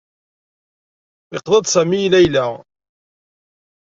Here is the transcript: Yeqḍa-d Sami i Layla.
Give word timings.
Yeqḍa-d 1.33 1.65
Sami 1.69 1.99
i 2.05 2.07
Layla. 2.13 2.47